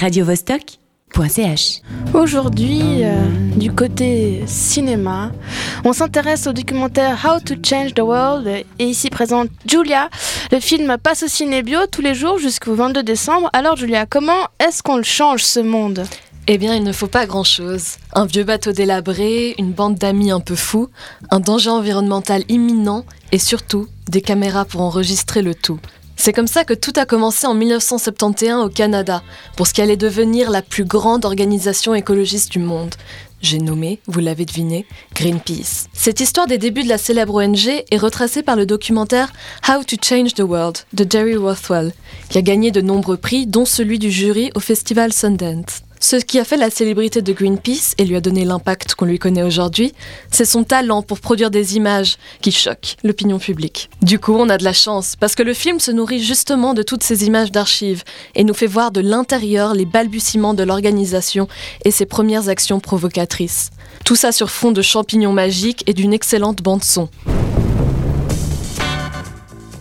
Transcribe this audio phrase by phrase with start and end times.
[0.00, 1.82] radiovostok.ch.
[2.14, 3.14] Aujourd'hui, euh,
[3.56, 5.30] du côté cinéma,
[5.84, 8.46] on s'intéresse au documentaire How to Change the World
[8.78, 10.08] et ici présente Julia.
[10.52, 13.50] Le film passe au ciné bio tous les jours jusqu'au 22 décembre.
[13.52, 16.06] Alors Julia, comment est-ce qu'on le change ce monde?
[16.46, 17.98] Eh bien, il ne faut pas grand-chose.
[18.14, 20.88] Un vieux bateau délabré, une bande d'amis un peu fous,
[21.30, 25.78] un danger environnemental imminent et surtout des caméras pour enregistrer le tout.
[26.20, 29.22] C'est comme ça que tout a commencé en 1971 au Canada,
[29.56, 32.94] pour ce qui allait devenir la plus grande organisation écologiste du monde.
[33.40, 34.84] J'ai nommé, vous l'avez deviné,
[35.14, 35.88] Greenpeace.
[35.94, 39.32] Cette histoire des débuts de la célèbre ONG est retracée par le documentaire
[39.66, 41.90] How to Change the World de Jerry Rothwell,
[42.28, 45.80] qui a gagné de nombreux prix, dont celui du jury au festival Sundance.
[46.02, 49.18] Ce qui a fait la célébrité de Greenpeace et lui a donné l'impact qu'on lui
[49.18, 49.92] connaît aujourd'hui,
[50.30, 53.90] c'est son talent pour produire des images qui choquent l'opinion publique.
[54.00, 56.82] Du coup, on a de la chance, parce que le film se nourrit justement de
[56.82, 58.02] toutes ces images d'archives
[58.34, 61.48] et nous fait voir de l'intérieur les balbutiements de l'organisation
[61.84, 63.70] et ses premières actions provocatrices.
[64.06, 67.10] Tout ça sur fond de champignons magiques et d'une excellente bande-son.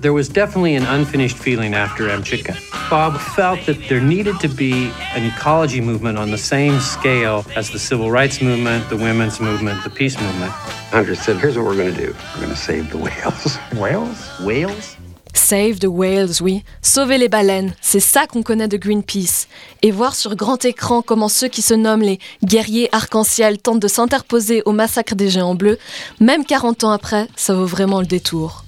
[0.00, 2.56] There was definitely an unfinished feeling after Amchitka.
[2.88, 7.68] Bob felt that there needed to be an ecology movement on the same scale as
[7.68, 10.52] the civil rights movement, the women's movement, the peace movement.
[10.90, 12.14] Hunter said, here's what we're going to do.
[12.34, 13.58] We're going to save the whales.
[13.74, 14.40] Whales?
[14.40, 14.96] Whales?
[15.34, 16.64] Save the whales, oui.
[16.80, 19.48] Sauver les baleines, c'est ça qu'on connaît de Greenpeace.
[19.82, 23.88] Et voir sur grand écran comment ceux qui se nomment les guerriers arc-en-ciel tentent de
[23.88, 25.78] s'interposer au massacre des géants bleus,
[26.20, 28.64] même 40 ans après, ça vaut vraiment le détour.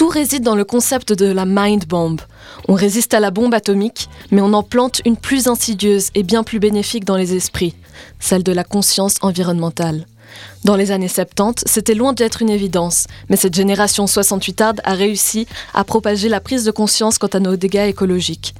[0.00, 2.16] Tout réside dans le concept de la mind bomb.
[2.68, 6.42] On résiste à la bombe atomique, mais on en plante une plus insidieuse et bien
[6.42, 7.74] plus bénéfique dans les esprits,
[8.18, 10.06] celle de la conscience environnementale.
[10.64, 14.94] Dans les années 70, c'était loin d'être une évidence, mais cette génération 68 arde a
[14.94, 18.54] réussi à propager la prise de conscience quant à nos dégâts écologiques.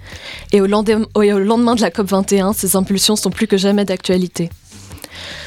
[0.52, 4.50] Et au lendemain de la COP21, ces impulsions sont plus que jamais d'actualité.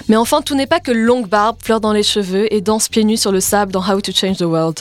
[0.08, 3.04] Mais enfin, tout n'est pas que longue barbe, fleurs dans les cheveux et danse pieds
[3.04, 4.80] nus sur le sable dans How to Change the World.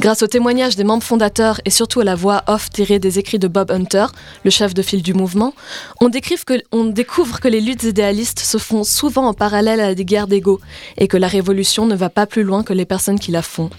[0.00, 3.38] Grâce au témoignage des membres fondateurs et surtout à la voix off tirée des écrits
[3.38, 4.06] de Bob Hunter,
[4.44, 5.54] le chef de file du mouvement,
[6.00, 10.60] on découvre que les luttes idéalistes se font souvent en parallèle à des guerres d'ego
[10.96, 13.70] et que la révolution ne va pas plus loin que les personnes qui la font.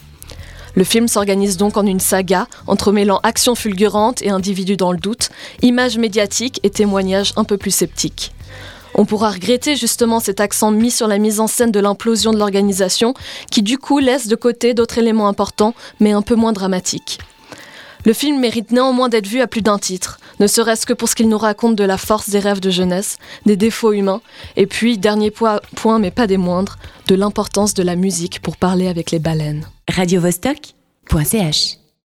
[0.76, 5.30] Le film s'organise donc en une saga, entremêlant action fulgurante et individus dans le doute,
[5.62, 8.32] images médiatiques et témoignages un peu plus sceptiques.
[9.02, 12.38] On pourra regretter justement cet accent mis sur la mise en scène de l'implosion de
[12.38, 13.16] l'organisation,
[13.50, 17.18] qui du coup laisse de côté d'autres éléments importants, mais un peu moins dramatiques.
[18.06, 21.16] Le film mérite néanmoins d'être vu à plus d'un titre, ne serait-ce que pour ce
[21.16, 23.18] qu'il nous raconte de la force des rêves de jeunesse,
[23.48, 24.22] des défauts humains,
[24.56, 28.88] et puis, dernier point, mais pas des moindres, de l'importance de la musique pour parler
[28.88, 29.66] avec les baleines.